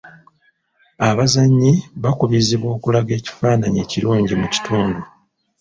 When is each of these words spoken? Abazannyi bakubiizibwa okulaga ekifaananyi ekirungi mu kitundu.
Abazannyi 1.09 1.71
bakubiizibwa 2.03 2.67
okulaga 2.75 3.11
ekifaananyi 3.19 3.79
ekirungi 3.85 4.33
mu 4.41 4.47
kitundu. 4.53 5.01